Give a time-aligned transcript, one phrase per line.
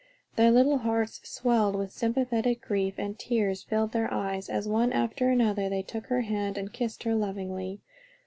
[0.35, 5.29] Their little hearts swelled with sympathetic grief, and tears filled their eyes as one after
[5.29, 7.81] another they took her hand and kissed her lovingly.